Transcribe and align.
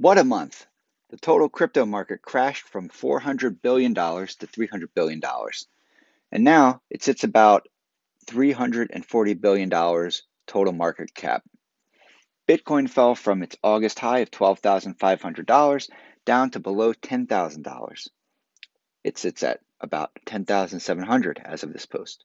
What 0.00 0.16
a 0.16 0.24
month! 0.24 0.64
The 1.10 1.18
total 1.18 1.50
crypto 1.50 1.84
market 1.84 2.22
crashed 2.22 2.62
from 2.66 2.88
$400 2.88 3.60
billion 3.60 3.94
to 3.94 4.00
$300 4.00 4.88
billion. 4.94 5.20
And 6.32 6.42
now 6.42 6.80
it 6.88 7.02
sits 7.02 7.22
about 7.22 7.68
$340 8.24 9.40
billion 9.42 9.68
total 10.46 10.72
market 10.72 11.14
cap. 11.14 11.44
Bitcoin 12.48 12.88
fell 12.88 13.14
from 13.14 13.42
its 13.42 13.56
August 13.62 13.98
high 13.98 14.20
of 14.20 14.30
$12,500 14.30 15.90
down 16.24 16.50
to 16.52 16.60
below 16.60 16.94
$10,000. 16.94 18.08
It 19.04 19.18
sits 19.18 19.42
at 19.42 19.60
about 19.82 20.12
10,700 20.24 21.42
as 21.44 21.62
of 21.62 21.74
this 21.74 21.84
post. 21.84 22.24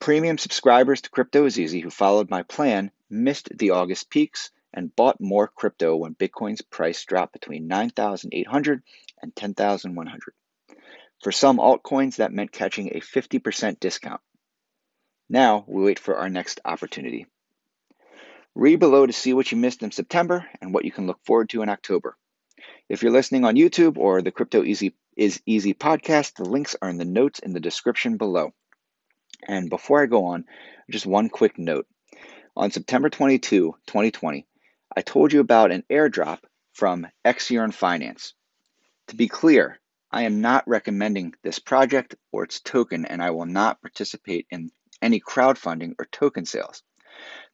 Premium 0.00 0.38
subscribers 0.38 1.02
to 1.02 1.10
Crypto 1.10 1.44
is 1.44 1.60
Easy 1.60 1.78
who 1.78 1.90
followed 1.90 2.30
my 2.30 2.42
plan 2.42 2.90
missed 3.08 3.48
the 3.56 3.70
August 3.70 4.10
peaks 4.10 4.50
and 4.72 4.94
bought 4.94 5.20
more 5.20 5.48
crypto 5.48 5.96
when 5.96 6.14
Bitcoin's 6.14 6.62
price 6.62 7.04
dropped 7.04 7.32
between 7.32 7.68
9,800 7.68 8.82
and 9.22 9.34
10,100. 9.34 10.34
For 11.22 11.32
some 11.32 11.58
altcoins, 11.58 12.16
that 12.16 12.32
meant 12.32 12.52
catching 12.52 12.88
a 12.88 13.00
50% 13.00 13.80
discount. 13.80 14.20
Now 15.28 15.64
we 15.66 15.82
wait 15.82 15.98
for 15.98 16.16
our 16.16 16.28
next 16.28 16.60
opportunity. 16.64 17.26
Read 18.54 18.78
below 18.78 19.06
to 19.06 19.12
see 19.12 19.34
what 19.34 19.50
you 19.50 19.58
missed 19.58 19.82
in 19.82 19.90
September 19.90 20.46
and 20.60 20.72
what 20.72 20.84
you 20.84 20.92
can 20.92 21.06
look 21.06 21.18
forward 21.24 21.50
to 21.50 21.62
in 21.62 21.68
October. 21.68 22.16
If 22.88 23.02
you're 23.02 23.12
listening 23.12 23.44
on 23.44 23.56
YouTube 23.56 23.98
or 23.98 24.22
the 24.22 24.32
Crypto 24.32 24.64
Easy 24.64 24.94
is 25.16 25.42
Easy 25.46 25.74
podcast, 25.74 26.34
the 26.34 26.44
links 26.44 26.76
are 26.80 26.88
in 26.88 26.98
the 26.98 27.04
notes 27.04 27.38
in 27.40 27.52
the 27.52 27.60
description 27.60 28.16
below. 28.16 28.52
And 29.46 29.68
before 29.68 30.02
I 30.02 30.06
go 30.06 30.26
on, 30.26 30.44
just 30.90 31.06
one 31.06 31.28
quick 31.28 31.58
note. 31.58 31.86
On 32.56 32.70
September 32.70 33.10
22, 33.10 33.74
2020, 33.86 34.46
I 34.96 35.02
told 35.02 35.32
you 35.32 35.40
about 35.40 35.70
an 35.70 35.84
airdrop 35.90 36.40
from 36.72 37.06
Exearn 37.24 37.72
Finance. 37.72 38.34
To 39.08 39.16
be 39.16 39.28
clear, 39.28 39.78
I 40.10 40.22
am 40.22 40.40
not 40.40 40.66
recommending 40.66 41.34
this 41.42 41.58
project 41.58 42.14
or 42.32 42.44
its 42.44 42.60
token, 42.60 43.04
and 43.04 43.22
I 43.22 43.30
will 43.30 43.46
not 43.46 43.82
participate 43.82 44.46
in 44.50 44.70
any 45.02 45.20
crowdfunding 45.20 45.94
or 45.98 46.06
token 46.06 46.46
sales. 46.46 46.82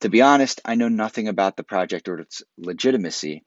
To 0.00 0.08
be 0.08 0.22
honest, 0.22 0.60
I 0.64 0.74
know 0.74 0.88
nothing 0.88 1.28
about 1.28 1.56
the 1.56 1.64
project 1.64 2.08
or 2.08 2.20
its 2.20 2.42
legitimacy. 2.56 3.44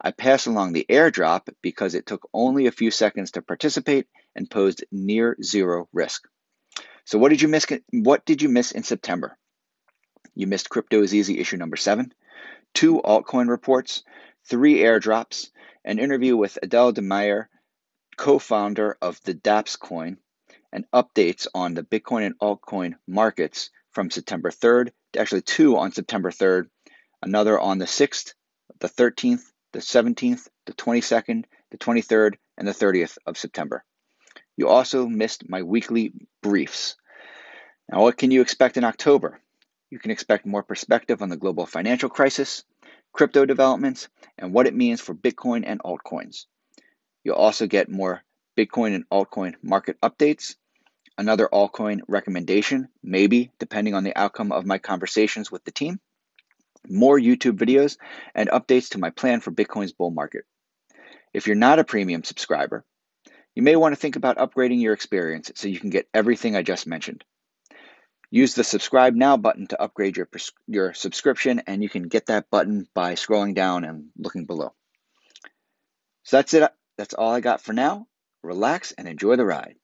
I 0.00 0.10
pass 0.10 0.46
along 0.46 0.72
the 0.72 0.86
airdrop 0.88 1.48
because 1.62 1.94
it 1.94 2.06
took 2.06 2.28
only 2.32 2.66
a 2.66 2.72
few 2.72 2.90
seconds 2.90 3.32
to 3.32 3.42
participate 3.42 4.06
and 4.34 4.50
posed 4.50 4.84
near 4.90 5.36
zero 5.42 5.88
risk. 5.92 6.26
So 7.04 7.18
what 7.18 7.30
did 7.30 7.42
you 7.42 7.48
miss 7.48 7.66
what 7.90 8.24
did 8.24 8.42
you 8.42 8.48
miss 8.48 8.72
in 8.72 8.82
September? 8.82 9.36
You 10.34 10.46
missed 10.46 10.70
Crypto 10.70 11.02
is 11.02 11.14
Easy 11.14 11.38
issue 11.38 11.56
number 11.56 11.76
7, 11.76 12.12
two 12.74 13.00
altcoin 13.04 13.48
reports, 13.48 14.02
three 14.48 14.76
airdrops, 14.76 15.50
an 15.84 15.98
interview 15.98 16.36
with 16.36 16.58
Adele 16.62 16.92
DeMeyer, 16.92 17.46
co-founder 18.16 18.98
of 19.00 19.20
the 19.24 19.34
DApps 19.34 19.78
coin, 19.78 20.18
and 20.72 20.84
updates 20.92 21.46
on 21.54 21.74
the 21.74 21.82
Bitcoin 21.82 22.26
and 22.26 22.38
altcoin 22.38 22.94
markets 23.06 23.70
from 23.92 24.10
September 24.10 24.50
3rd, 24.50 24.90
actually 25.16 25.42
two 25.42 25.76
on 25.76 25.92
September 25.92 26.30
3rd, 26.30 26.68
another 27.22 27.58
on 27.58 27.78
the 27.78 27.86
6th, 27.86 28.34
the 28.80 28.88
13th, 28.88 29.42
the 29.72 29.80
17th, 29.80 30.48
the 30.66 30.72
22nd, 30.74 31.44
the 31.70 31.78
23rd, 31.78 32.34
and 32.56 32.68
the 32.68 32.72
30th 32.72 33.18
of 33.26 33.38
September. 33.38 33.84
You 34.56 34.68
also 34.68 35.06
missed 35.06 35.48
my 35.48 35.62
weekly 35.62 36.12
briefs. 36.42 36.96
Now, 37.90 38.02
what 38.02 38.18
can 38.18 38.30
you 38.30 38.42
expect 38.42 38.76
in 38.76 38.84
October? 38.84 39.40
You 39.90 39.98
can 39.98 40.10
expect 40.10 40.44
more 40.44 40.62
perspective 40.62 41.22
on 41.22 41.30
the 41.30 41.36
global 41.36 41.64
financial 41.64 42.10
crisis, 42.10 42.64
crypto 43.12 43.46
developments, 43.46 44.08
and 44.36 44.52
what 44.52 44.66
it 44.66 44.74
means 44.74 45.00
for 45.00 45.14
Bitcoin 45.14 45.64
and 45.66 45.80
altcoins. 45.80 46.44
You'll 47.24 47.36
also 47.36 47.66
get 47.66 47.88
more 47.88 48.22
Bitcoin 48.56 48.94
and 48.94 49.08
altcoin 49.08 49.54
market 49.62 50.00
updates, 50.02 50.56
another 51.16 51.48
altcoin 51.50 52.00
recommendation, 52.06 52.88
maybe 53.02 53.50
depending 53.58 53.94
on 53.94 54.04
the 54.04 54.16
outcome 54.16 54.52
of 54.52 54.66
my 54.66 54.78
conversations 54.78 55.50
with 55.50 55.64
the 55.64 55.72
team, 55.72 56.00
more 56.88 57.18
YouTube 57.18 57.58
videos, 57.58 57.96
and 58.34 58.50
updates 58.50 58.90
to 58.90 58.98
my 58.98 59.10
plan 59.10 59.40
for 59.40 59.50
Bitcoin's 59.50 59.92
bull 59.92 60.10
market. 60.10 60.44
If 61.32 61.46
you're 61.46 61.56
not 61.56 61.78
a 61.78 61.84
premium 61.84 62.24
subscriber, 62.24 62.84
you 63.54 63.62
may 63.62 63.76
want 63.76 63.92
to 63.92 64.00
think 64.00 64.16
about 64.16 64.36
upgrading 64.36 64.80
your 64.80 64.92
experience 64.92 65.50
so 65.54 65.68
you 65.68 65.80
can 65.80 65.90
get 65.90 66.08
everything 66.12 66.56
I 66.56 66.62
just 66.62 66.86
mentioned. 66.86 67.24
Use 68.30 68.54
the 68.54 68.64
subscribe 68.64 69.14
now 69.14 69.36
button 69.36 69.66
to 69.68 69.80
upgrade 69.80 70.16
your, 70.16 70.28
your 70.66 70.92
subscription, 70.92 71.62
and 71.66 71.82
you 71.82 71.88
can 71.88 72.08
get 72.08 72.26
that 72.26 72.50
button 72.50 72.86
by 72.94 73.14
scrolling 73.14 73.54
down 73.54 73.84
and 73.84 74.08
looking 74.18 74.44
below. 74.44 74.74
So 76.24 76.36
that's 76.36 76.52
it. 76.52 76.70
That's 76.98 77.14
all 77.14 77.32
I 77.32 77.40
got 77.40 77.62
for 77.62 77.72
now. 77.72 78.06
Relax 78.42 78.92
and 78.92 79.08
enjoy 79.08 79.36
the 79.36 79.46
ride. 79.46 79.76